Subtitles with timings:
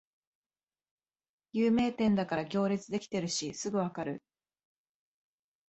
[1.53, 4.23] 有名店だから行列できてるしすぐわかる